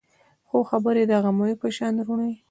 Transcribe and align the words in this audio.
څو 0.49 0.57
خبرې 0.69 1.03
د 1.07 1.13
غمیو 1.23 1.59
په 1.61 1.67
شان 1.75 1.93
روڼې 2.07 2.31